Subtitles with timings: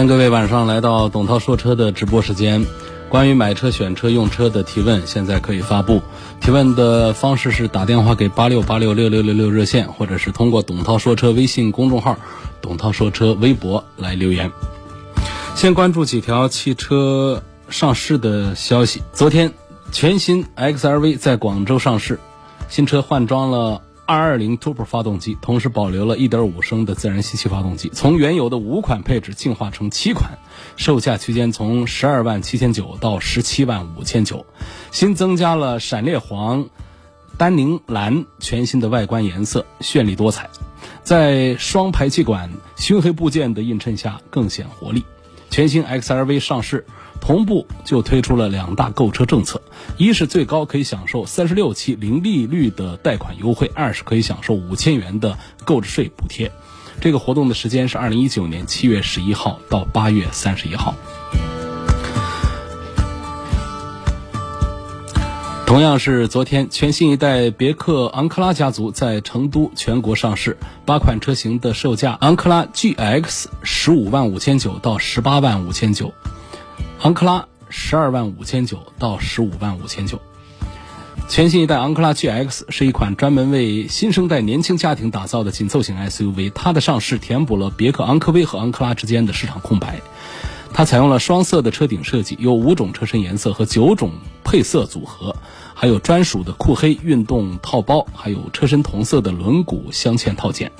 [0.00, 2.64] 欢迎各位晚上来到董涛说车的直播时间。
[3.10, 6.00] 关于买车、选车、用车的提问，现在可以发布。
[6.40, 12.16] 提问的方式是打电话给八六八六六六六六热线，或者是通过董涛说车微信公众号、
[12.62, 14.50] 董涛说车微博来留言。
[15.54, 19.02] 先关注几条汽车上市的消息。
[19.12, 19.52] 昨天，
[19.92, 22.18] 全新 XRV 在广州上市，
[22.70, 23.82] 新车换装了。
[24.10, 30.36] 220 Turbo 发动机，同时保留了1.5升的自然吸气发动机，从原有的五款配置进化成七款，
[30.76, 34.44] 售价区间从12万七千九到17万五千九，
[34.90, 36.68] 新增加了闪烈黄、
[37.38, 40.50] 丹宁蓝全新的外观颜色，绚丽多彩，
[41.04, 45.04] 在双排气管熏黑部件的映衬下更显活力。
[45.50, 46.84] 全新 XRV 上市。
[47.20, 49.60] 同步就推出了两大购车政策，
[49.96, 56.50] 一是最高可以享受三十六期零利率的贷款优惠，二是可以享受五千元的购置税补贴。
[57.00, 60.94] 这个活动的时间是二零一九年七月十一号到八月三十一号。
[65.66, 76.12] 同样是昨天，全新一代别克昂克拉家族在成都全国上市，八款车型的售价：昂克拉 GX 十五万五千九到十八万五千九。
[77.02, 80.20] 昂克拉十二万五千九到十五万五千九，
[81.30, 90.02] 全新一代昂克拉 GX 是一款专门为新生代年轻家庭打造的紧凑型 SUV，它的上市填补了别克昂科威和昂克拉之间的市场空白。
[90.74, 94.12] 它采用了双色的车顶设计，有五种车身颜色和九种
[94.44, 95.34] 配色组合，
[95.72, 100.70] 还有专属的酷黑运动套包，还有车身同色的轮毂镶嵌套件。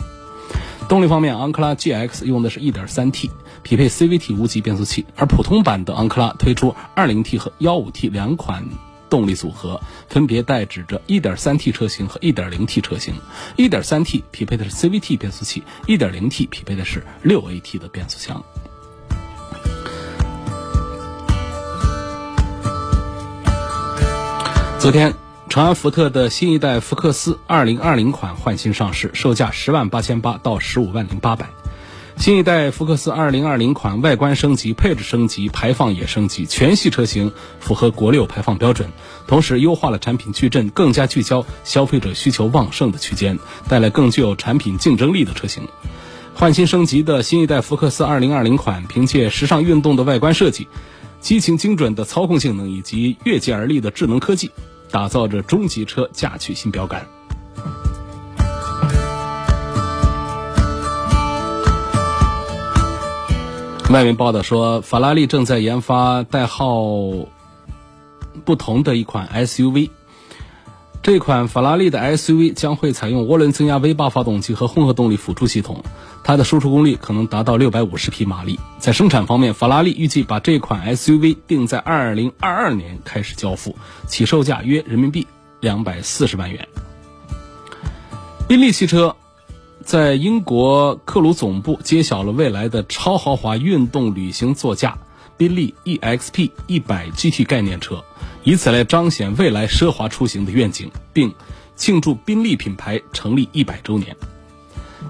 [0.90, 3.30] 动力方面，昂克拉 GX 用的是一点三 T。
[3.62, 8.66] 匹配 CVT 无级变速器，而普通版的昂克拉推出 2.0T 和 1.5T 两款
[9.08, 13.14] 动力组合，分别代指着 1.3T 车型和 1.0T 车型。
[13.56, 18.42] 1.3T 匹配的是 CVT 变速器，1.0T 匹配的是 6AT 的变速箱。
[24.80, 25.14] 昨天，
[25.50, 31.50] 长安福特的新一代福克斯2020款换新上市，售价十万八千八到十五万零八百。
[32.16, 38.90] 新一代福克斯2020款外观升级、配置升级、排放也升级，全系车型符合国六排放标准，
[39.26, 43.36] 同时优化了产品矩阵，更加聚焦消费者需求旺盛的区间，
[43.68, 45.66] 带来更具有产品竞争力的车型。
[46.32, 50.68] 换新升级的新一代福克斯2020款，凭借时尚运动的外观设计、
[51.18, 54.52] 激情精准的操控性能以及越界而立的智能科技，
[54.90, 57.06] 打造着中级车驾趣新标杆。
[63.90, 66.84] 外媒报道说，法拉利正在研发代号
[68.44, 69.90] 不同的一款 SUV。
[71.12, 75.82] 这款法拉利的 SUV 将会采用涡轮增压 V8 发动机和混合动力辅助系统，
[76.22, 78.60] 它的输出功率可能达到650匹马力。
[78.78, 83.74] 在生产方面，法拉利预计把这款 SUV 定在2022年开始交付，
[84.06, 85.26] 起售价约人民币
[85.62, 86.68] 240万元。
[88.46, 89.16] 宾利汽车。
[89.82, 94.98] 在英国克鲁总部揭晓了未来的超豪华运动旅行座驾
[95.40, 98.04] 宾利 EXP 一百 GT 概念车，
[98.44, 101.34] 以此来彰显未来奢华出行的愿景，并
[101.76, 104.14] 庆祝宾利品牌成立一百周年。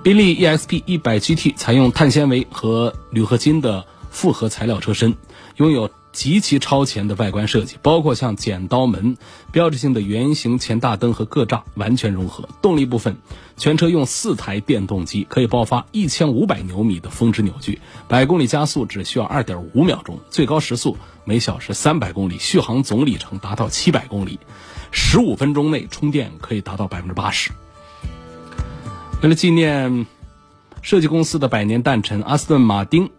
[0.05, 5.13] 宾利 EXP 一百 GT 采用碳纤维和铝合金的复合材料车身，
[5.57, 5.91] 拥有。
[6.13, 9.17] 极其超前的外观设计，包括像剪刀门、
[9.53, 12.49] 标志性的圆形前大灯和各栅完全融合。
[12.61, 13.17] 动力部分，
[13.57, 24.41] 全车用四台电动机，可以爆发一千五百牛米的峰值扭矩，百公里加速只需要二点五秒钟，最高时速每小时三百公里，续航总里程达到七百公里，
[24.91, 27.53] 十五分钟内充电可以达到百分之八十。
[29.23, 30.07] 为了纪念
[30.83, 33.11] 设计公司的百年诞辰，阿斯顿马丁。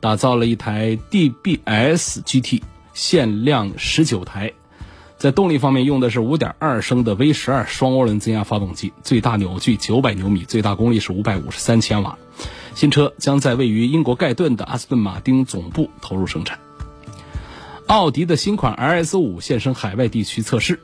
[0.00, 2.62] 打造了一台 DBS GT，
[2.94, 4.52] 限量十九台。
[5.18, 12.16] 在动力方面，用的是5.2升的 V12 双涡轮增压发动机，最大扭矩900牛米，最大功率是553千瓦。
[12.74, 16.58] 新车将在位于英国盖顿的阿斯顿马丁总部投入生产。
[17.86, 20.80] 奥迪的新款 RS5 现身海外地区测试，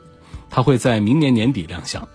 [0.51, 2.07] 它会在明年年底亮相。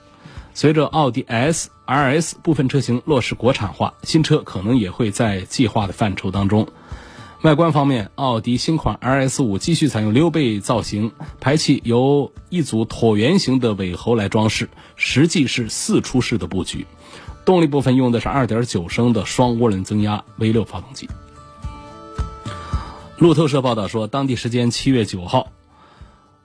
[0.55, 6.69] 随着奥迪 S、RS 部分车型落实国产化，新车可能也会在计划的范畴当中。
[7.43, 11.11] 外观方面，奥迪新款 RS 五继续采用溜背造型，
[11.41, 16.87] 排气由一组椭圆形的尾喉来装饰，实际是四出式的布局。
[17.45, 21.09] 动力部分用的是2.9升的双涡轮增压 V6 发动机。
[23.19, 25.49] 路透社报道说，当地时间七月九号，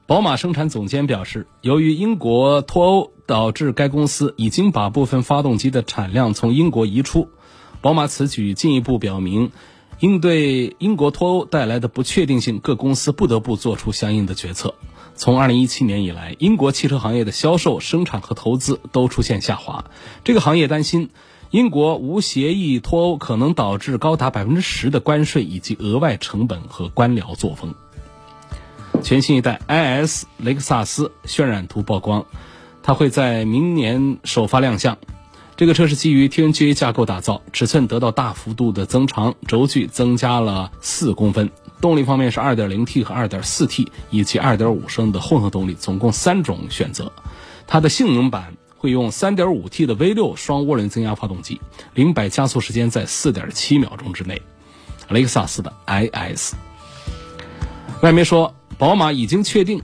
[0.07, 7.29] 宝马生产总监表示，由于英国脱欧导致该公司已经把部分发动机的产量从英国移出。
[7.81, 9.51] 宝马此举进一步表明。
[9.99, 14.75] 应对英国脱欧带来的不确定性，各公司不得不做出相应的决策。
[15.15, 19.85] 从2017年以来，英国汽车行业的销售、生产和投资都出现下滑。
[20.23, 21.09] 这个行业担心，
[21.49, 27.73] 英国无协议脱欧可能导致高达百分之十的关税以及额外成本和官僚作风。
[29.01, 32.25] 全新一代 IS 雷克萨斯渲染图曝光，
[32.83, 34.99] 它会在明年首发亮相。
[35.57, 41.49] 这个车是基于 TNGA 架构打造，尺寸得到大幅度的增长，轴距增加了四公分。
[41.81, 47.11] 动力方面是 2.0T 和 2.4T 以及2.5升的混合动力，总共三种选择。
[47.65, 51.59] 它的性能版会用 3.5T 的 V6 双涡轮增压发动机，
[51.95, 54.39] 零百加速时间在4.7秒钟之内。
[55.09, 56.53] 雷克萨斯的 IS，
[58.03, 59.81] 外媒说，宝马已经确定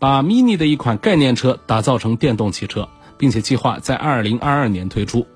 [0.00, 2.88] 把 Mini 的一款概念车打造成电动汽车。
[3.18, 5.26] 并且计划在二零二二年推出。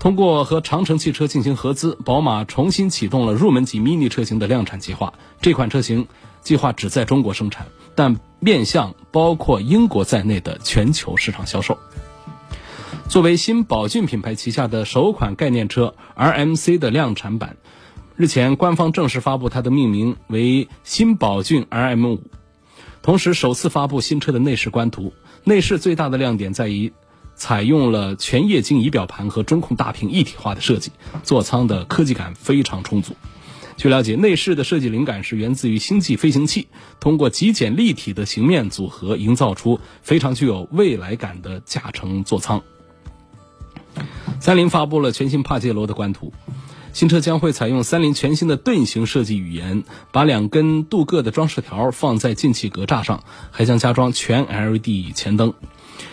[0.00, 5.14] 通过和长城汽车进行合资，宝马重新启动了入门级 MINI 车型的量产计划。
[5.40, 6.08] 这款车型
[6.42, 11.78] 计划只在中国生产，但面向包括英国在内的全球市场销售。
[13.08, 17.56] 作为新宝骏品牌旗下的首款概念车 RMC 的量产版，
[18.16, 22.18] 日前官方正式发布它的命名为新宝骏 RM5，
[23.00, 25.12] 同时首次发布新车的内饰官图。
[25.44, 26.92] 内饰最大的亮点在于，
[27.34, 30.90] 采用了全液晶仪表盘和中控大屏一体化的设计，
[31.22, 33.14] 座舱的科技感非常充足。
[33.76, 36.68] 据了解，内饰的设计灵感是源自于星际飞行器，
[36.98, 42.62] 通过极简立体的形面组合，营造出非常具有未来感的驾乘座舱。
[44.40, 46.32] 三菱发布了全新帕杰罗的官图。
[46.94, 49.82] 新车将会采用三菱全新的盾形设计语言，
[50.12, 55.52] 把两根镀铬的装饰条放在进气格栅上，还将加装全 LED 前灯。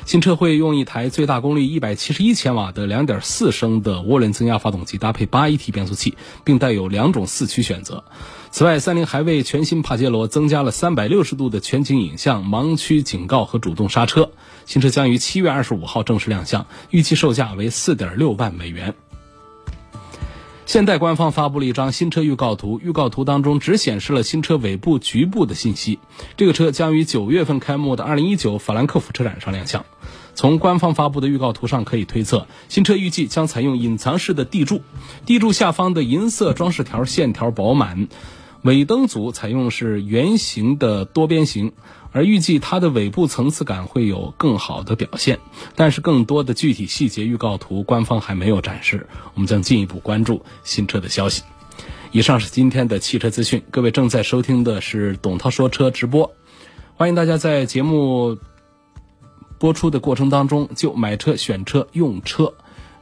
[0.05, 8.03] 新车会用一台最大功率一百七十一千瓦的两点四升的涡轮增压发动机，搭配八 AT 变速器，并带有两种四驱选择。
[8.49, 14.31] 此外，三菱还为全新帕杰罗增加了三百六十度的全景影像、盲区警告和主动刹车。
[14.65, 18.95] 新车将于七月二十五号正式亮相，预计售价为四点六万美元。
[20.71, 25.99] 现代官方发布了一张新车预告图，预告图当中只显示了新车尾部局部的信息。
[26.37, 29.83] 这个车将于九月份开幕的二零一九法兰克福车展上亮相。
[30.33, 34.81] 从官方发布的预告图上可以推测，新车预计将采用隐藏式的地柱，
[35.25, 38.07] 地柱下方的银色装饰条线条饱满，
[38.61, 41.73] 尾灯组采用是圆形的多边形。
[42.11, 45.39] 而预计它的尾部层次感会有更好的表现，
[45.75, 51.43] 但是更多的具体细节预告图官方还没有展示，我们将进一步关注新车的消息。
[52.11, 56.33] 以上是今天的汽车资讯，各位正在收听的是董涛说车直播，
[56.95, 58.37] 欢迎大家在节目
[59.57, 62.53] 播出的过程当中就买车、选车、用车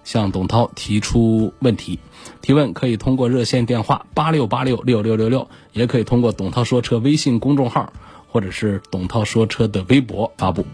[0.03, 1.97] 向董涛提出问题，
[2.41, 7.91] 提问可以通过热线电话八六八六六六六六，也可以通过董涛说车微信公众号。
[8.29, 10.65] 或者是董涛说车的微博发布。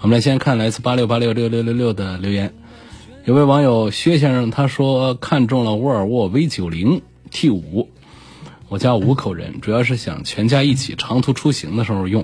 [0.00, 2.54] 我们来先看来自八六八六六六六六的留言，
[3.24, 7.88] 有位网友薛先生他说看中了沃尔沃 V 九零 T 五，
[8.68, 12.22] 我家五口人，主要是想全家一起长途出行的时候用，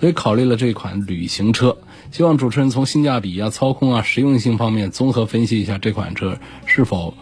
[0.00, 1.76] 所以考虑了这款旅行车。
[2.10, 7.14] 希望主持人从性价比啊、操控啊、实用性方面综合分析一下这款车是否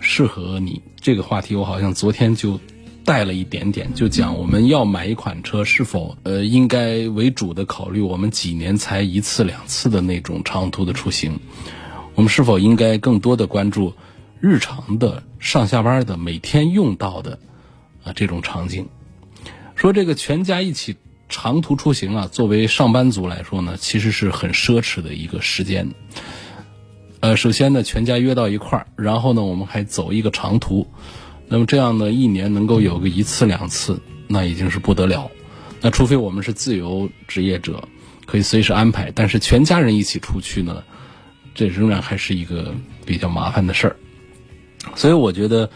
[0.00, 0.82] 适合你。
[1.00, 2.58] 这个话题我好像昨天就。
[3.04, 11.38] 带了一点点，就讲我们要买一款车，是否呃应该为主的考虑我们几年才一次两次的那种长途的出行，
[12.14, 13.94] 我们是否应该更多的关注
[14.40, 17.38] 日常的上下班的每天用到的
[18.04, 18.86] 啊这种场景？
[19.74, 20.96] 说这个全家一起
[21.28, 25.88] 长途出行啊，作为上班族来说呢，其实是很奢侈的一个时间。
[27.20, 30.86] 呃，首先呢，全家约到一块儿，然后呢，我们还走一个长途。
[31.52, 35.30] 那么这样呢，一年能够有个一次两次，那已经是不得了。
[35.82, 37.86] 那除非我们是自由职业者，
[38.24, 39.12] 可以随时安排。
[39.14, 40.82] 但是全家人一起出去呢，
[41.54, 43.96] 这仍然还是一个比较麻烦的事儿。
[44.94, 45.68] 所以我觉得，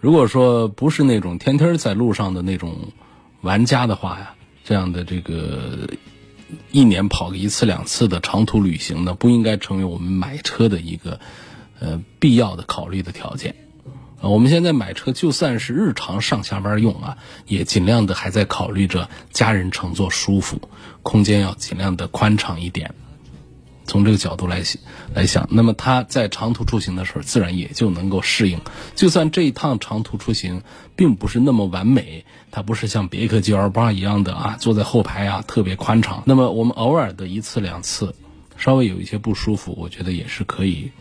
[0.00, 2.88] 如果说不是那种天天在路上的那种
[3.42, 5.88] 玩家的话呀，这样的这个
[6.72, 11.20] 一年跑个一次两次的长途旅行呢，不应该成为我们买车的一个
[11.78, 13.54] 呃必要的考虑的条件。
[14.22, 20.60] 呃，我们现在买车就算是日常上下班用啊，也尽量的还在考虑着家人乘坐舒服，
[21.02, 22.94] 空间要尽量的宽敞一点。
[23.84, 24.62] 从这个角度来
[25.12, 28.60] 来想，那么它在长途出行的时候，自然也就能够适应。
[28.94, 30.62] 就算这一趟长途出行
[30.94, 36.22] 并不是那么完美，它不是像别克 GL 八一样的啊，坐在后排啊特别宽敞。
[36.26, 38.14] 那么我们偶尔的一次两次，
[38.56, 40.92] 稍微有一些不舒服，我觉得也是可以，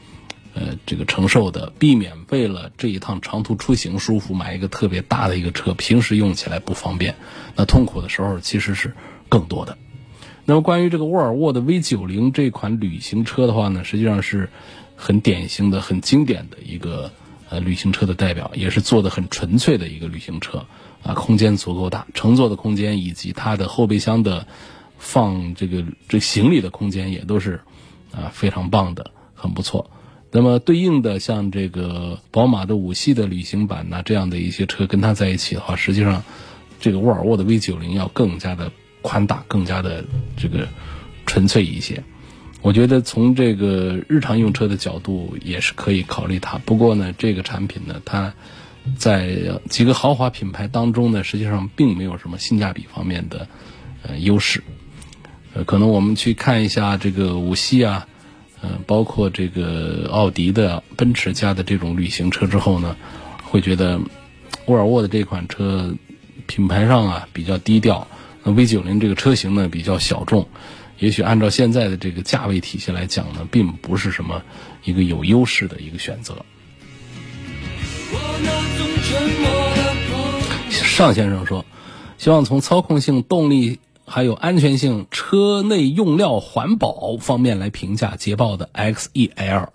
[0.54, 7.16] 呃，这个承受的，避免为了这一趟长途出行舒服，买一个特别大的一个车，平时用起来不方便，
[7.56, 8.94] 那痛苦的时候其实是
[9.30, 9.78] 更多的。
[10.44, 14.50] 那么关于这个沃尔沃的 V90 这款旅行车的话呢，实际上是
[14.98, 17.10] 很典型的、很经典的一个
[17.50, 20.66] 呃旅行车的代表，也是做的很纯粹的一个旅行车
[21.02, 24.46] 啊，空间足够大，乘坐的空间以及它的后备箱的
[24.98, 27.62] 放这个这行李的空间也都是
[28.12, 29.90] 啊非常棒的，很不错。
[30.32, 36.24] 那么对应的像这个宝马的五系的旅行版呐，这样的一些车跟它在一起的话，实际上
[36.80, 38.72] 这个沃尔沃的 V90 要更加的。
[39.04, 40.06] 宽大更加的
[40.38, 40.68] 这个
[41.26, 42.04] 纯粹一些，
[42.62, 46.60] 我觉得从这个日常用车的角度也是可以考虑它。
[46.60, 48.32] 不过呢，这个产品呢，它
[48.96, 53.48] 在几个豪华品牌当中呢，实际上并没有什么性价比方面的
[54.04, 54.62] 呃优势。
[55.56, 58.08] 呃，可能我们去看一下这个五系啊，
[58.62, 62.96] 呃，包括这个奥迪的、奔驰家的这种旅行车之后呢，
[63.44, 64.00] 会觉得
[64.68, 65.94] 沃尔沃的这款车
[66.46, 68.08] 品牌上啊比较低调。
[68.44, 70.48] 那 V 九零这个车型呢比较小众，
[71.00, 74.42] 也许按照现在的这个价位体系来讲呢，并不是什么
[74.84, 76.36] 一个有优势的一个选择。
[80.72, 81.66] 尚先生说，
[82.18, 83.80] 希望从操控性、动力
[84.12, 89.70] 还有安全性、车内用料环保方面来评价捷豹的 XEL。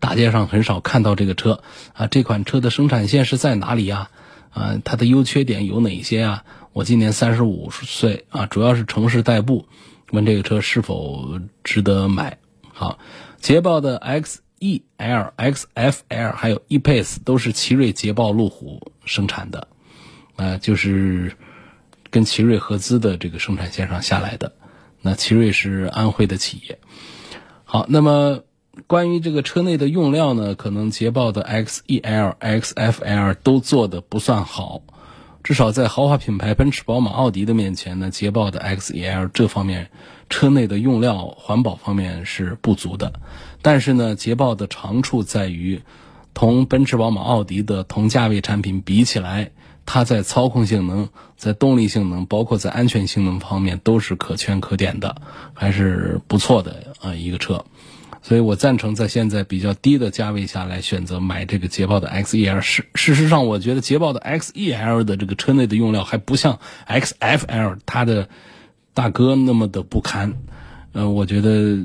[0.00, 4.08] 大街上很少看到这个车啊，这款车的生产线是在哪里呀？
[4.50, 6.44] 啊，它的优缺点有哪些啊？
[6.72, 9.66] 我今年三十五岁啊，主要是城市代步。
[10.10, 12.38] 问这个车是否值得买？
[12.72, 12.98] 好，
[13.40, 19.68] 捷豹的 XEL、XFL 还有 E-Pace 都是奇瑞捷豹路虎生产的，
[20.36, 21.36] 啊，就是
[22.12, 24.52] 跟奇瑞合资的这个生产线上下来的。
[25.00, 26.78] 那奇瑞是安徽的企业。
[27.64, 28.44] 好，那么
[28.86, 34.82] 关于这个车内的用料呢，可能捷豹的 XEL、XFL 都做的不算好。
[35.42, 39.90] 至少在豪华品牌奔驰、宝马、奥迪的面前呢，捷豹的 XEL 这方面
[40.30, 43.14] 车内的用料环保方面是不足的。
[43.60, 45.82] 但是呢，捷豹的长处在于，
[46.32, 49.50] 同奔驰、宝马、奥迪的同价位产品比起来，
[49.84, 55.16] 它在操控性能、在动力性能，包括在安全性能方面都是可圈可点的，
[55.54, 57.64] 还是不错的啊一个车。
[58.24, 62.60] 所以我赞成在现在比较低的价位下来选择买这个捷豹的 XEL。
[62.60, 68.28] 事事实上，我觉得捷豹的 XEL 的这个车内的用料还不像 XFL 它的
[68.94, 70.34] 大哥那么的不堪。
[70.92, 71.78] 呃，我觉得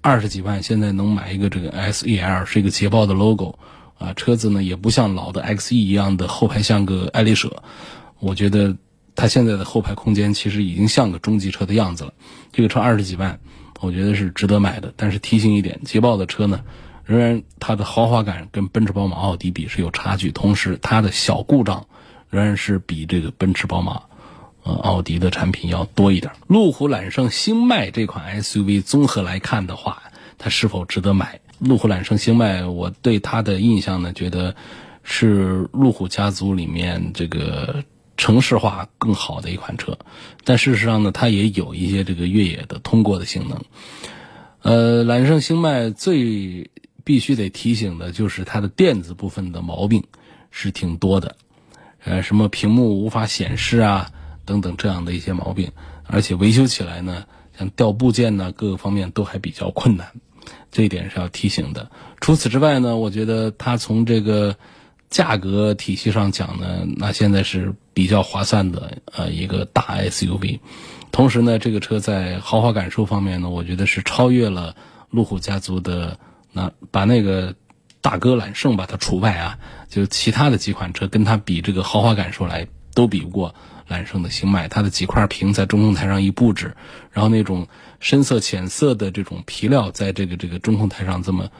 [0.00, 3.60] 二十几万现在能买一个这个 S E L，是一个捷豹的 logo
[3.98, 7.62] 啊，车子呢也不像老的 XE 一样的后排像个爱丽舍。
[8.20, 8.76] 我觉得
[9.14, 12.12] 它现在的后排空间其实已经像个中级车的样子了。
[12.52, 13.38] 这个车二十几万。
[13.80, 16.64] 我觉得是值得买的，但是提醒一点，捷豹的车呢，
[17.04, 21.86] 仍然它的豪华感跟奔驰、宝马、奥迪比是有差距，同时它的小故障
[22.28, 24.02] 仍然是比这个奔驰、宝马、
[24.64, 26.32] 呃奥迪的产品要多一点。
[26.48, 30.02] 路虎揽胜星脉这款 SUV 综合来看的话，
[30.38, 31.38] 它是否值得买？
[31.58, 34.54] 路虎揽胜星脉，我对它的印象呢，觉得
[35.02, 37.84] 是路虎家族里面这个。
[38.20, 39.96] 城市化更好的一款车，
[40.42, 43.62] 但事实上呢，它也有一些这个越野的通过的性能。
[44.62, 46.68] 呃，揽胜星脉最
[47.04, 50.02] 必须得提醒的就是它的电子部分的毛病
[50.50, 51.36] 是挺多的，
[52.02, 54.10] 呃，什么屏幕无法显示啊
[54.44, 55.70] 等等这样的一些毛病，
[56.02, 57.24] 而且维修起来呢，
[57.56, 60.08] 像调部件呢各个方面都还比较困难，
[60.70, 61.90] 这一点是要提醒的。
[62.20, 64.56] 除此之外呢，我觉得它从这个。
[65.10, 70.60] 价格体系上讲呢，那现在是比较划算的呃一个大 SUV，
[71.10, 74.76] 同时呢，这个车在豪华感受方面呢，我觉得是超越了
[75.08, 76.18] 路虎家族的
[76.52, 77.54] 那把那个
[78.02, 79.58] 大哥揽胜把它除外啊，
[79.88, 83.54] 就其他的几款车跟它比这个豪华感受来都比不过
[83.88, 86.76] 揽胜的星脉，它的几块屏在中控台上一布置，
[87.10, 87.66] 然后那种
[87.98, 91.50] 深色浅色的这种皮料在这个这个中控台上这么，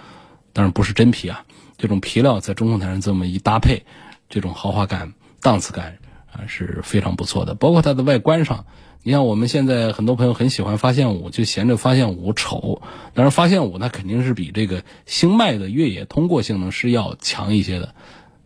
[0.52, 1.44] 当然不是真皮啊。
[1.78, 3.84] 这种皮料在中控台上这么一搭配，
[4.28, 5.98] 这种豪华感、档次感
[6.32, 7.54] 啊是非常不错的。
[7.54, 8.66] 包括它的外观上，
[9.04, 12.82] 你像我们现在很多朋友很喜欢发现五，就嫌这发现五丑。
[13.14, 17.94] 当然，发现五它肯定是比这个星脉的越野通过性能是要强一些的。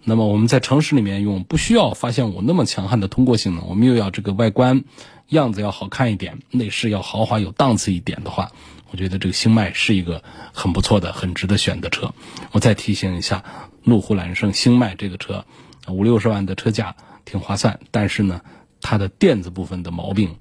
[0.05, 4.83] 那么我们在城市里面用，不需要发现五那么强悍的通过性能，我们又要这个外观
[5.29, 8.51] 样子要好看一点，内饰要豪华有档次一点的话，
[8.91, 12.13] 我觉得这个星脉是一个很不错的、很值得选的车。
[12.51, 13.45] 我再提醒一下，
[13.85, 15.45] 路虎揽胜星脉这个车，
[15.87, 18.41] 五六十万的车价挺划算，但是呢，
[18.81, 20.37] 它的电子部分的毛病，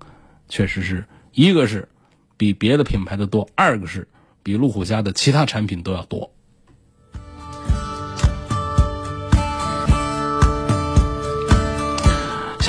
[0.49, 1.87] 确实是一个是
[2.35, 4.07] 比别的品牌的多，二个是
[4.41, 6.31] 比路虎家的其他产品都要多。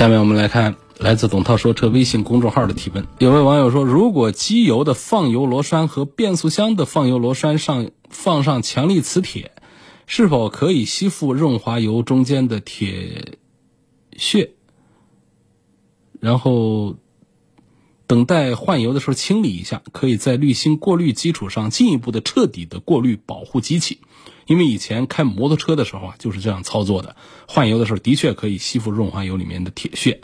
[0.03, 3.07] 下面我们来看来自董涛说车微信公众号的提问。
[3.19, 9.53] 有位网友说，如果机油的放油螺栓和变速箱的放油螺栓上放上强力磁铁，
[10.05, 13.37] 是否可以吸附润滑油中间的铁
[14.17, 14.51] 屑？
[16.19, 16.97] 然后
[18.13, 24.01] 等待换油的时候清理一下，可以在滤芯过滤基础上进一步的彻底的过滤保护机器。
[24.45, 27.15] 因为以前开摩托车的时候啊，就是这样操作的。
[27.47, 30.21] 换油的时候的确可以吸附润滑油里面的铁屑。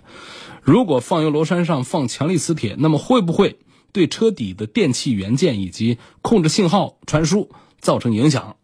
[0.62, 3.58] 如果放油螺栓上放强力磁铁，那么会不会
[3.92, 8.56] 对车底的电气元件以及控制信号传输造成影响？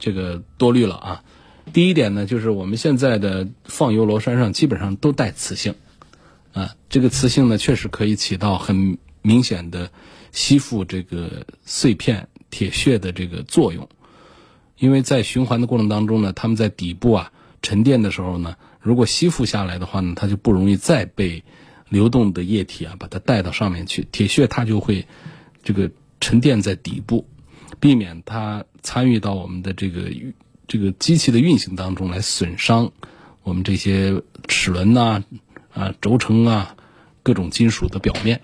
[0.00, 1.22] 这个多虑了啊。
[1.72, 5.76] 第一点呢，就是我们现在的放油螺栓上基本上都带磁性，
[6.56, 9.90] 啊，这个磁性呢确实可以起到很明显的
[10.32, 13.86] 吸附这个碎片铁屑的这个作用。
[14.78, 21.44] 因为在循环的过程当中呢，它们在底部啊沉淀的时候呢，如果吸附下来的话呢，它就不容易再被
[21.90, 25.06] 流动的液体啊把它带到上面去，铁屑它就会
[25.62, 25.90] 这个
[26.22, 27.26] 沉淀在底部，
[27.80, 30.10] 避免它参与到我们的这个
[30.66, 32.92] 这个机器的运行当中来损伤
[33.42, 35.22] 我们这些齿轮呐
[35.76, 36.74] 啊轴承啊
[37.22, 38.40] 各种金属的表面，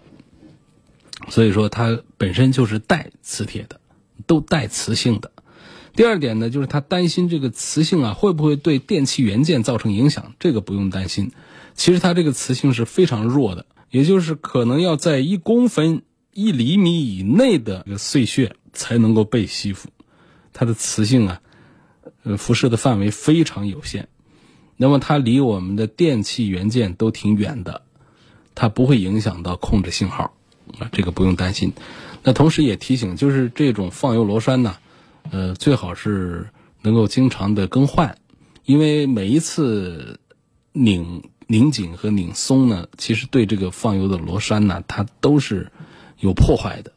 [1.28, 3.80] 所以说它本身就是带磁铁的，
[4.26, 5.32] 都带磁性的。
[5.94, 10.34] 第二点呢，就是他担心这个磁性啊会不会对电器元件造成影响？
[10.38, 11.32] 这个不用担心，
[11.74, 16.02] 其实它这个磁性是非常弱的，也就是可能要在一公分、
[16.32, 19.90] 一厘米以内的个碎屑才能够被吸附，
[20.54, 21.42] 它的磁性啊，
[22.22, 24.08] 呃，辐射的范围非常有限。
[24.76, 27.82] 那么它离我们的电器元件都挺远的，
[28.54, 30.34] 它不会影响到控制信号
[30.78, 31.72] 啊，这个不用担心。
[32.22, 34.76] 那同时也提醒，就是这种放油螺栓呢。
[35.30, 36.48] 呃，最好是
[36.82, 38.18] 能够经常的更换，
[38.64, 40.18] 因为每一次
[40.72, 45.70] 拧拧紧和拧松呢，其实对这个放油的螺栓呢，它都是
[46.18, 46.92] 有破坏的。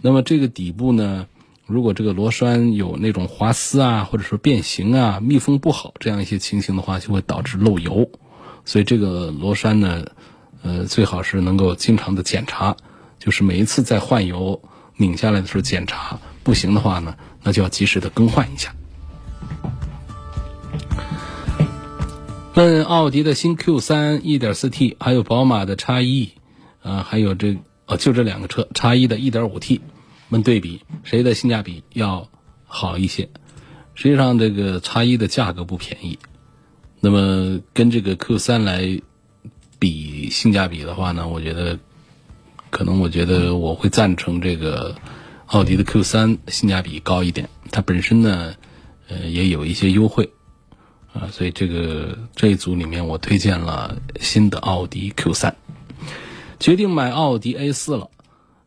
[0.00, 1.26] 那么这个底部呢，
[1.66, 8.08] 如果这个螺栓有那种滑丝啊，或者说变形啊、密封不好这样一些情形的话，就会导致漏油。
[8.64, 10.06] 所以这个螺栓呢，
[10.62, 12.76] 呃，最好是能够经常的检查，
[13.18, 14.62] 就是每一次在换油
[14.96, 17.16] 拧下来的时候检查，不行的话呢。
[17.42, 18.74] 那就要及时的更换一下。
[22.54, 26.30] 问奥迪的新 Q 三 1.4T，还有宝马的叉一，
[26.82, 29.80] 啊，还有这哦，就这两个车，叉一的 1.5T，
[30.28, 32.28] 问对比谁的性价比要
[32.66, 33.28] 好一些？
[33.94, 36.18] 实际上，这个叉一的价格不便宜，
[37.00, 39.00] 那么跟这个 Q 三来
[39.78, 41.78] 比性价比的话呢，我觉得
[42.70, 44.96] 可能，我觉得我会赞成这个。
[45.46, 48.56] 奥迪的 Q 三性价比高一点，它本身呢，
[49.06, 50.32] 呃，也有一些优惠，
[51.12, 55.56] 啊，所以这个这一组里面，我推荐了新的奥迪 Q 三，
[56.58, 58.10] 决定买奥迪 A 四了。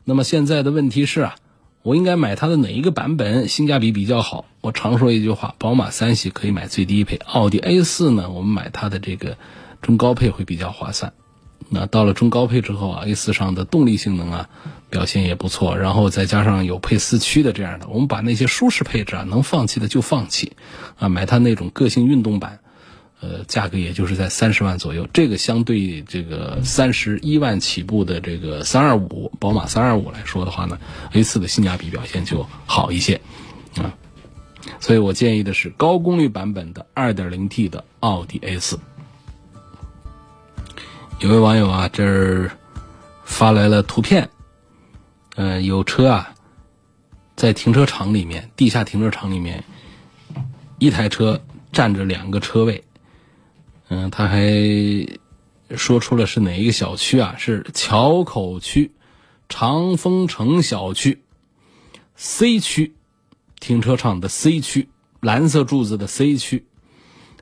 [0.04, 1.36] 那么现在的问题是啊，
[1.82, 4.44] 我应该买它的哪一个版本性价比比较好？
[4.60, 9.36] 我常说一句话，宝马三系可以买最低配，奥迪 A 四呢，我们买它的这个
[9.82, 11.12] 中高配会比较划算。
[11.68, 14.48] 那到了中高配之后啊，A 四上的动力性能啊。
[14.90, 20.54] 表现也不错，然后再加上有配四驱的这样的，我们把那些舒适配置啊能放弃的就放弃，
[20.98, 22.58] 啊买它那种个性运动版，
[23.20, 30.78] 呃价格也就是在三十万左右，这个相对这个三十一万起步的这个三二五宝马三二五来说的话呢
[31.12, 33.20] ，A 四的性价比表现就好一些，
[33.76, 33.94] 啊，
[34.80, 38.78] 所以我建议的是高功率版本的二点零 T 的奥迪 A 四。
[41.20, 42.50] 有位网友啊这儿
[43.24, 44.28] 发来了图片。
[45.36, 46.34] 嗯，有车啊，
[47.36, 49.64] 在停车场里面，地下停车场里面，
[50.78, 51.40] 一台车
[51.72, 52.82] 占着两个车位。
[53.92, 54.40] 嗯，他还
[55.76, 57.34] 说出了是哪一个小区啊？
[57.38, 58.92] 是桥口区
[59.48, 61.22] 长丰城小区
[62.14, 62.94] C 区
[63.58, 64.88] 停车场的 C 区，
[65.20, 66.64] 蓝色柱子的 C 区，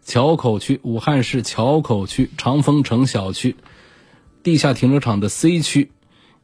[0.02, 3.54] 桥口区武汉市桥口区长丰城小区
[4.42, 5.92] 地下停车场的 C 区。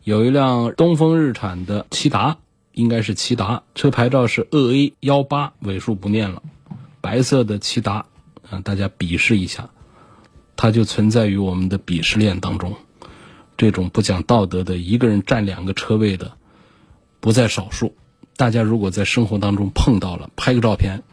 [0.02, 2.36] 有一辆东风日产的骐达，
[2.72, 6.42] 应该是骐达，车牌照是鄂 A 幺八，尾数不念了，
[7.00, 8.04] 白色的骐达，
[8.50, 9.70] 啊，大家比试一下，
[10.56, 12.74] 它就存在于我们的鄙视链当中。
[13.56, 16.32] 这种不讲道德的，一个人占两个车位的，
[17.20, 17.94] 不在少数。
[18.36, 21.04] 大家如果在生活当中碰到了，拍个照片，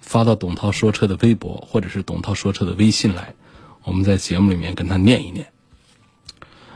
[0.00, 3.34] 发到董涛说车的微博或者是董涛说车的微信来，
[3.84, 5.46] 我们在节目里面跟他念一念。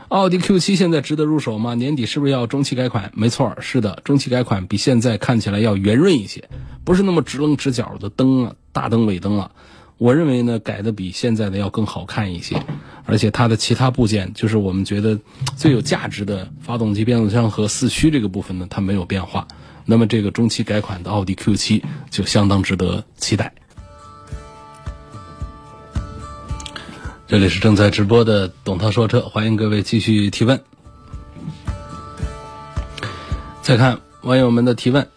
[0.09, 1.73] 奥迪 Q7 现在值得入手吗？
[1.73, 3.11] 年底是不是要中期改款？
[3.15, 6.47] 没错，是的，中期改款比现在看起来要圆润一些，
[6.83, 9.51] 不是那么直棱直角的灯啊，大灯尾灯了。
[9.97, 12.61] 我认为呢，改的比现在的要更好看一些，
[13.05, 15.17] 而且它的其他部件，就是我们觉得
[15.55, 19.47] 最有价值的发动机、变速箱和四驱这个部分呢，它没有变化。
[19.85, 23.53] 那么这个中期改款的奥迪 Q7 就相当值得期待。
[27.27, 30.61] 这里是正在直播的董涛说车，欢迎各位继续提问。
[33.61, 35.07] 再看网友们的提问，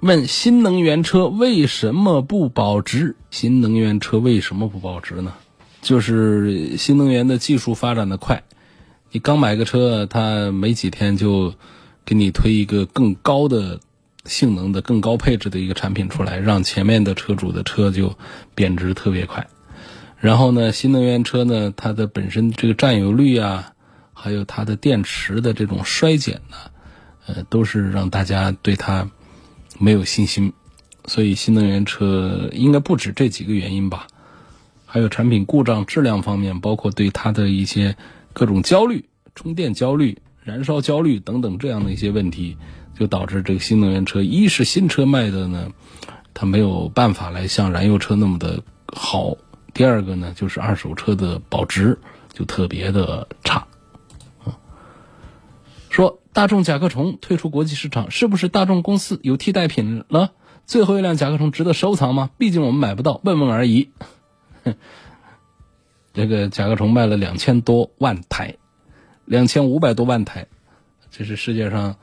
[0.00, 3.16] 问新能源车为什么不保值？
[3.30, 5.34] 新能源车为什么不保值呢？
[5.82, 8.44] 就是新能源的技术发展的快，
[9.10, 11.52] 你刚买个车，它没几天就
[12.04, 13.80] 给你推一个更高的
[14.24, 18.16] 性能的、更高配置的一个产品出来，让前面的车主的车就
[18.54, 19.48] 贬值特别快。
[20.20, 23.72] 然后呢，新能源车呢，它的本身这个占有率啊，
[24.14, 26.56] 还有它的电池的这种衰减呢，
[27.26, 29.10] 呃，都是让大家对它
[29.78, 30.52] 没有信心。
[31.06, 34.06] 所以新能源车应该不止这几个原因吧？
[34.84, 37.96] 还有产品故障、质量方面，包括对它的一些
[38.32, 42.56] 各种焦虑、充电焦虑、燃烧焦虑等等这样的一些问题，
[42.98, 45.70] 就导致这个新能源车，一是新车卖的呢，
[46.34, 49.36] 它没有办法来像燃油车那么的好。
[49.74, 51.98] 第二个呢，就是二手车的保值
[52.32, 53.66] 就特别的差，
[55.88, 60.30] 说大众甲壳虫退出国际市场，是不是大众公司有替代品了？
[60.66, 62.30] 最后一辆甲壳虫值得收藏吗？
[62.38, 63.90] 毕竟我们买不到，问问而已。
[66.14, 68.54] 这个甲壳虫卖了两千多万台，
[69.24, 70.46] 两千五百多万台，
[71.10, 71.96] 这是世界上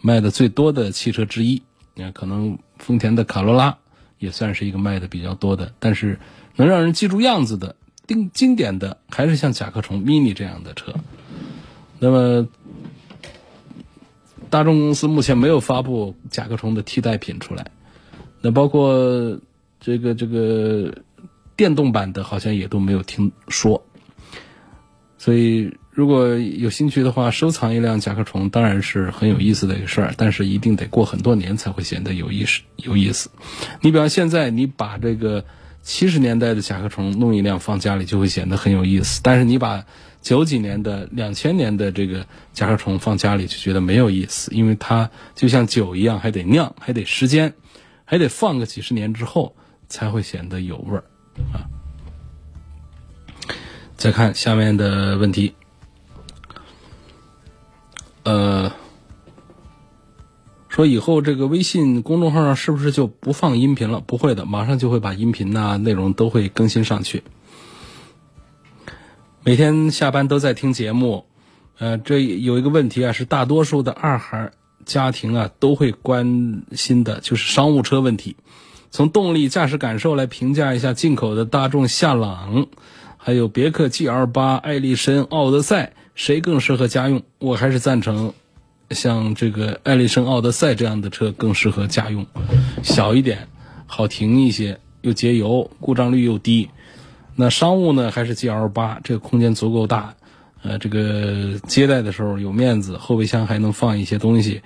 [0.00, 1.62] 卖的最多的汽车之一。
[1.94, 3.78] 你看，可能丰田的卡罗拉
[4.18, 6.18] 也算是一个卖的比较多的，但是。
[6.56, 7.76] 能让人记住样子的、
[8.08, 10.92] 定经典的，还是像甲壳虫 mini 这样的车。
[12.00, 12.48] 那么，
[14.56, 17.66] 大众公司目前没有发布甲壳虫的替代品出来。
[18.40, 19.38] 那包括
[19.78, 20.94] 这个这个
[21.56, 23.84] 电动版的，好像也都没有听说。
[25.18, 32.62] 所以，如果有兴趣的话，收藏一辆甲壳虫当然是很有意思的一个事儿，但是一定得过很多年才会显得有意思。
[32.76, 33.28] 有意思。
[33.82, 35.44] 你比方现在，你把这个。
[35.82, 39.84] 七十年代的甲壳虫弄一辆放家里就会显得很有意思，但是你把
[40.26, 47.54] 九几年的、两千年的这个甲壳虫放家里就觉得没有意思，因为它就像酒一样，还得酿，还得时间，
[48.04, 49.54] 还得放个几十年之后
[49.86, 51.04] 才会显得有味儿
[51.52, 51.62] 啊。
[53.96, 55.54] 再看下面的问题，
[58.24, 58.72] 呃。
[60.68, 64.00] 说以后这个微信公众号上是不是就不放音频了？
[64.00, 67.22] 不会的，马上就会把音频呐内容都会更新上去。
[69.46, 71.24] 每天下班都在听节目，
[71.78, 74.50] 呃，这有一个问题啊，是大多数的二孩
[74.84, 78.34] 家庭啊都会关心的，就是商务车问题。
[78.90, 82.66] 从动力、驾驶感受来评价一下进口的大众夏朗，
[83.18, 87.22] 还有别克 GL 八、艾力绅、奥德赛，谁更适合家用？
[87.38, 88.34] 我还是赞成。
[88.90, 92.26] 像这个艾力绅奥德赛这样的车更适合家用，
[92.82, 93.46] 小一点，
[93.86, 96.68] 好停一些，又节油，故障率又低。
[97.36, 100.14] 那商务呢，还是 GL 八，这个空间足够大，
[100.62, 104.62] 呃，这个接待的时候有面子，后备箱还能放一些东西。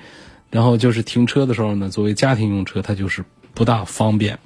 [0.50, 4.38] 然后就是停车的时候呢，作为家庭用车，它就是不大方便。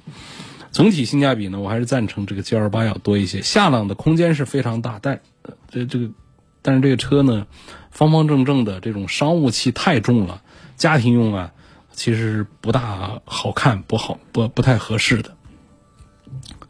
[0.71, 3.41] 总体性价比呢，我还是赞成这个 GL 八要多一些。
[3.41, 5.21] 夏朗的空间是非常大，但
[5.69, 6.09] 这这个，
[6.61, 7.47] 但是这个车呢。
[7.91, 10.41] 方方正正的这种商务气太重了，
[10.75, 11.53] 家庭用啊，
[11.93, 15.33] 其实不大好看，不好不不太合适的。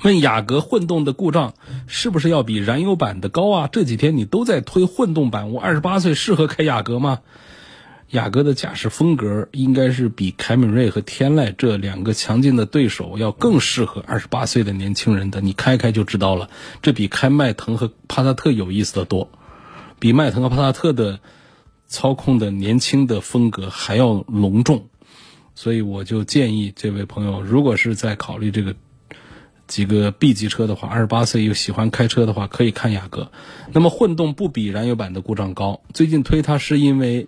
[0.02, 1.54] 问雅阁混动的故障
[1.88, 3.70] 是不是要比燃油版的高啊？
[3.72, 7.20] 这几天你都在推混动版，我二十八岁适合开雅阁吗？
[8.12, 16.50] 雅阁的驾驶风格应该是比凯美瑞和天籁这两个强劲的对手要更适合二十八岁的年轻人的，你开开就知道了，
[16.84, 19.30] 这比开迈腾和帕萨特有意思的多。
[19.98, 21.20] 比迈腾和帕萨特的
[21.88, 24.88] 操控的年轻的风格还要隆重，
[25.56, 28.76] 所以我就建议这位朋友，如果是在考虑这个
[29.68, 33.32] 几个 B 级车的话，二十八岁又喜欢开车的话，可以看雅阁。
[33.74, 37.28] 那么混动不比燃油版的故障高，最近推它是因为，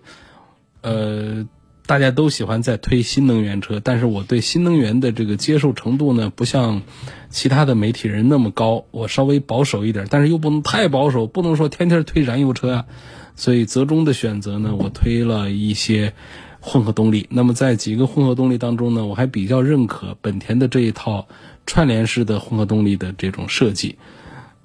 [0.82, 1.46] 呃，
[1.86, 6.82] 大家都喜欢在推新能源车，但是我对新能源的这个接受程度呢，不像
[7.30, 12.86] 其他的媒体人那么高，我稍微保守一点，但是又不能太保守，不能说天天推燃油车啊。
[13.34, 16.12] 所以折中的选择呢，我推了一些
[16.60, 17.28] 混合动力。
[17.30, 21.28] 那么在几个混合动力当中呢，我还比较认可本田的这一套
[21.68, 23.96] 串联式的混合动力的这种设计。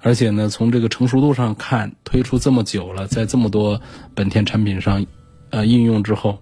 [0.00, 3.80] 而且呢，从这个成熟度上看，推出这么久了，在这么多
[4.14, 5.06] 本田产品上，
[5.50, 6.40] 呃，应用之后。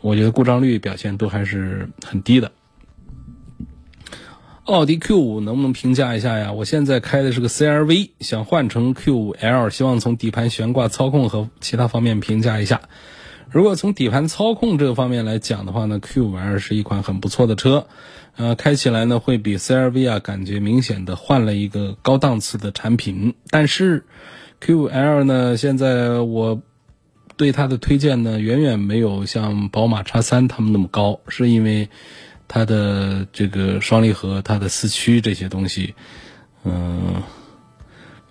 [0.00, 2.52] 我觉得故障率表现都还是很低的。
[4.64, 6.52] 奥迪 Q 五能不能评价一下呀？
[6.52, 12.80] 我现在开的是个 CRV，想换成 Q 五 L，希望从底盘悬挂、操控和其他方面评价一下。
[13.54, 17.86] 如果从底盘操控这个方面来讲的话呢，Q 五 L 是一款很不错的车，
[18.34, 23.34] 呃，开起来呢会比 CRV 啊感觉明显的换了一个高档次的产品。
[23.50, 24.06] 但是
[24.58, 26.60] Q 五 L 呢，现在我。
[27.36, 31.88] 对它的推荐呢，远远没有像宝马叉三他们那么高，是因为
[32.46, 35.96] 它的这个双离合、它的四驱这些东西，
[36.62, 37.24] 嗯，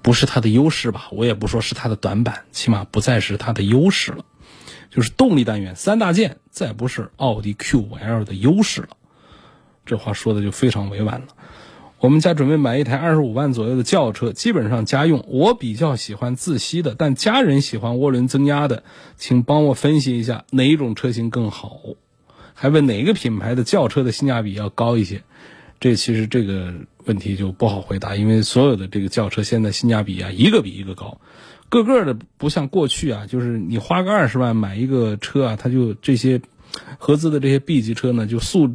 [0.02, 1.10] 不是它的优势吧？
[1.12, 4.24] 我也不说是它的短板，起码不再是它的优势了。
[4.94, 8.90] 就是动力单元三大件，再不是奥迪 Q5L 的优势了。
[9.86, 11.28] 这话说的就非常委婉了。
[12.00, 15.26] 我们家准备买一台二十五万左右的轿车，基本上家用。
[15.30, 18.84] 我比较喜欢自吸的，但家人喜欢涡轮增压的，
[19.16, 21.80] 请帮我分析一下哪一种车型更好？
[22.54, 25.24] 还问哪个品牌的轿车的性价比要高一些？
[25.80, 26.74] 这其实这个
[27.06, 31.20] 问题就不好回答，因为所有的这个轿车现在性价比啊，一个比一个高，
[31.74, 36.40] 个个的不像过去啊，就是你花个二十万买一个车啊，它就这些
[37.00, 38.70] 合资的这些 B 级车呢，就素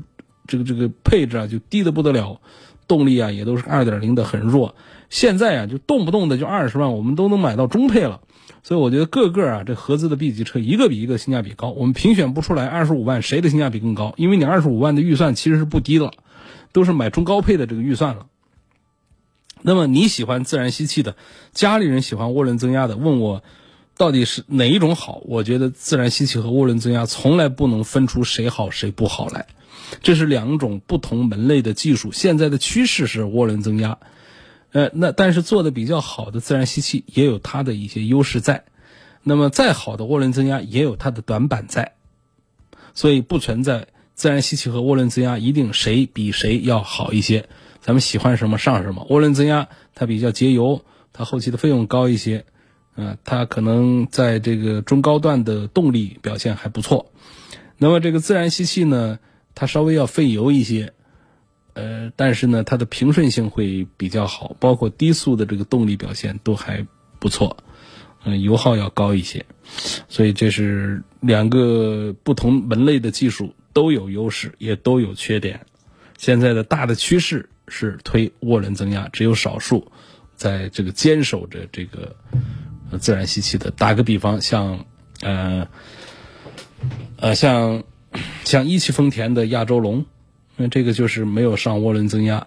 [0.49, 2.41] 这个这个配置啊，就低的不得了。
[2.89, 4.75] 动力啊，也都是二点零的，很弱。
[5.11, 8.21] 现在啊，就动不动的就二十万，我们都能买到中配了。
[8.63, 11.71] 所以我觉得个个啊，这合资的 B 级车一个比一个性价比高。
[11.71, 16.11] 我们评选不出来二十五万谁的性价比更高，因为你二十五万的预算其实是不低的，
[16.73, 18.27] 都是买中高配的这个预算了。
[19.63, 21.17] 那么你喜欢自然吸气的，
[21.53, 23.43] 家里人喜欢涡轮增压的，问我
[23.97, 25.23] 到底是哪一种好？
[25.27, 29.47] 我觉得自然吸气和涡轮增压从来不能分出谁好谁不好来。
[30.03, 33.99] 这是两种不同门类的技术，现在的趋势是涡轮增压，
[34.73, 38.65] 呃，那但是做的比较好的自然吸气也有它的一些优势在，
[39.23, 41.95] 那么再好的涡轮增压也有它的短板在，
[42.93, 47.49] 所以不存在自然吸气和涡轮增压一定谁比谁要好一些，
[47.81, 49.07] 咱们喜欢什么上什么。
[49.09, 52.45] 涡轮增压它比较节油，它后期的费用高一些，
[52.95, 57.13] 呃，它可能在这个中高段的动力表现还不错，
[57.77, 59.19] 那么这个自然吸气呢？
[59.55, 60.93] 它稍微要费油一些，
[61.73, 66.87] 呃，但是呢，它的平顺性会比较好，包括低速的这个动力表现都还
[67.19, 67.57] 不错，
[68.25, 69.45] 嗯，油耗要高一些，
[70.09, 75.67] 所以这是两个不同门类的技术都有优势，也都有缺点。
[76.17, 79.91] 现在的大的趋势是推涡轮增压，只有少数
[80.37, 82.17] 在这个坚守着这个
[82.99, 83.71] 自然吸气的。
[83.71, 84.85] 打个比方，像
[85.23, 85.69] 呃
[87.17, 87.83] 呃像。
[88.43, 90.07] 像一汽丰田的亚洲龙，
[90.57, 92.47] 那这个就是没有上涡轮增压，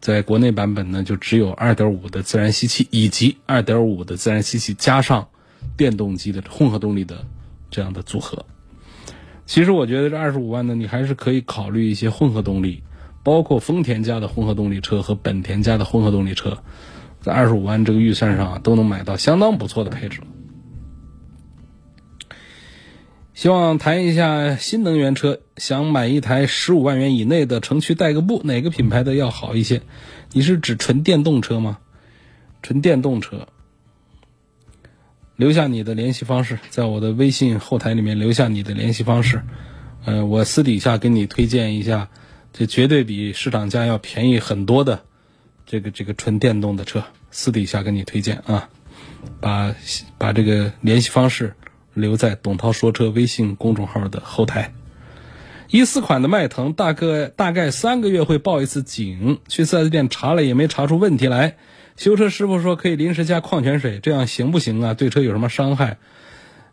[0.00, 5.28] 在国内版本呢就只有2.5的自然吸气以及2.5的自然吸气加上
[5.76, 7.24] 电动机的混合动力的
[7.70, 8.44] 这样的组合。
[9.46, 12.82] 其实我觉得这二十五万呢，你还是可以考虑一些混合动力，
[13.26, 16.58] 包括丰田家的混合动力车和本田家的混合动力车，
[17.20, 20.20] 在二十五万这个预算上都能买到相当不错的配置。
[23.34, 29.82] 希望谈一下新能源车，想买一台十五万元以内的城区代个步，哪个品牌的要好一些？
[30.32, 31.78] 你是指纯电动车吗？
[32.62, 33.48] 纯电动车，
[35.34, 39.42] 留下你的联系方式，在我的微信后台里面留下你的联系方式，
[40.04, 42.08] 呃，我私底下给你推荐一下，
[42.56, 45.02] 这绝对比市场价要便宜很多的
[45.66, 48.70] 这个这个纯电动的车，私底下给你推荐啊，
[49.40, 49.74] 把
[50.16, 51.54] 把这个联系方式。
[51.96, 54.74] 留在董涛说车微信公众号的后台。
[55.70, 59.38] 一四款的迈腾，大概大概三个月会报一次警。
[59.48, 61.56] 去四 S 店查了也没查出问题来。
[61.96, 64.92] 修车师傅说可以临时加矿泉水，这样行不行啊？
[64.92, 65.96] 对车有什么伤害？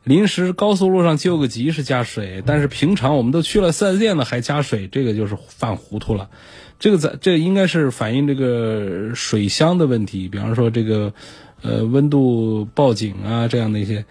[0.03, 6.29] 临时高速路上救个急是加水，但是平常我们都去了四 S 店了还加水，这个就是犯糊涂了。
[6.79, 11.13] 这个在这应该是反映这个水箱的问题，比方说这个
[11.61, 14.05] 呃温度报警啊这样的一些。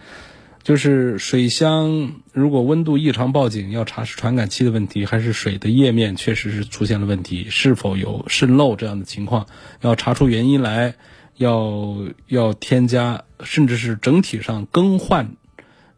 [0.65, 9.49] 就是水箱如果温度异常报警，要查是传感器的问题，还是水的液面确实是出现了问题，是否有渗漏这样的情况，
[9.81, 10.95] 要查出原因来，
[11.37, 11.97] 要
[12.29, 15.33] 要添加，甚至是整体上更换，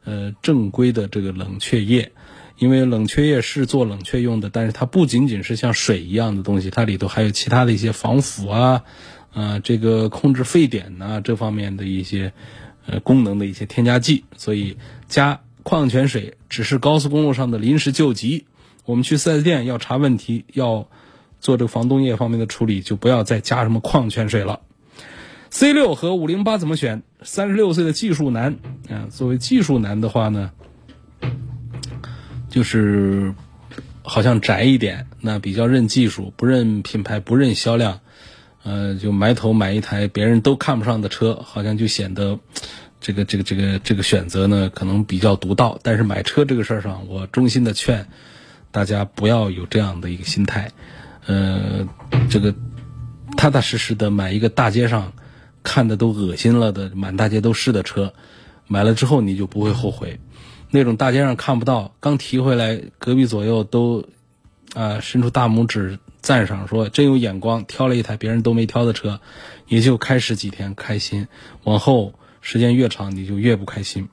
[0.04, 2.12] 呃正规的这个冷却液，
[2.58, 8.84] 因为冷却液是做冷却用的，但是它不仅仅是像水一样的东西，它里头还有其他的一些防腐啊，
[9.32, 12.32] 啊，这个控制沸点呐这方面的一些
[12.86, 14.76] 呃功能的一些添加剂，所以
[15.08, 18.44] 加矿泉水只是高速公路上的临时救急。
[18.84, 20.88] 我们去四 S 店要查问题，要
[21.40, 24.60] 做这个防冻液方面的处理，就不要再加什么矿泉水了。
[25.54, 27.04] C 六和五零八怎么选？
[27.22, 28.56] 三十六岁的技术男
[28.90, 30.50] 啊，作为技术男的话呢？
[32.48, 33.32] 就是
[34.02, 38.00] 好像宅一点，那比较认技术，不认品牌，不认销量，
[38.64, 42.36] 呃，就埋头买一台别人都看不上的车，好像就显得
[43.00, 45.78] 这个这个这个这个选择呢，可能比较独到。
[45.84, 48.08] 但是买车这个事儿上，我衷心的劝
[48.72, 50.72] 大家不要有这样的一个心态，
[51.26, 51.86] 呃，
[52.28, 52.52] 这个
[53.36, 55.12] 踏踏实实的买一个大街上
[55.64, 58.14] 看的都恶心了的满大街都是的车，
[58.68, 60.20] 买了之后你就不会后悔。
[60.70, 64.04] 那种大街上看不到，刚提回来，隔壁左右都，
[64.74, 69.20] 啊，伸出大拇指赞赏，说真有眼光，挑了一台别人都没挑的车，
[69.66, 71.28] 也就开始几天开心，
[71.64, 74.08] 往后时间越长，你就越不开心。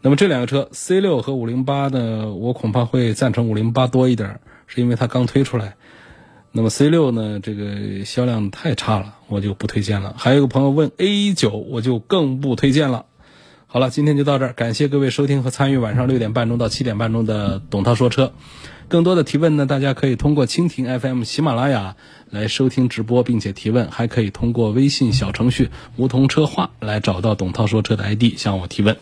[0.00, 5.76] 那么这两个车 C 六和五零八呢，我恐怕会赞成五零八多一点，是因为它刚推出来。
[6.54, 10.14] 那么 C 六呢，这个销量太差了，我就不推荐了。
[10.18, 13.06] 还有一个朋友问 A 九，我就更不推荐了。
[13.66, 18.34] 好了，今天就到这儿，感谢各位收听和参与晚上六点半钟到七点半钟的董涛说车。
[18.88, 21.96] 更多的提问呢，大家可以通过蜻蜓 FM、喜马拉雅
[22.28, 28.98] 来收听直播，并且提问，还可以通过微信小程序梧桐车话来找到董涛说车的 ID 向我提问。